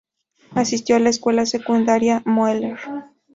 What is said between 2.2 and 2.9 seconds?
Moeller.